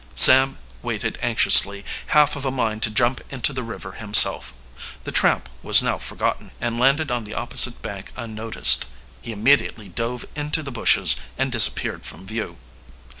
Sam 0.15 0.57
waited 0.81 1.19
anxiously, 1.21 1.85
half 2.07 2.35
of 2.35 2.43
a 2.43 2.49
mind 2.49 2.81
to 2.81 2.89
jump 2.89 3.21
into 3.31 3.53
the 3.53 3.61
river 3.61 3.91
himself. 3.91 4.51
The 5.03 5.11
tramp 5.11 5.47
was 5.61 5.83
now 5.83 5.99
forgotten, 5.99 6.49
and 6.59 6.79
landed 6.79 7.11
on 7.11 7.23
the 7.23 7.35
opposite 7.35 7.83
bank 7.83 8.11
unnoticed. 8.17 8.85
He 9.21 9.31
immediately 9.31 9.89
dove 9.89 10.25
into 10.35 10.63
the 10.63 10.71
bushes, 10.71 11.17
and 11.37 11.51
disappeared 11.51 12.03
from 12.03 12.25
view. 12.25 12.57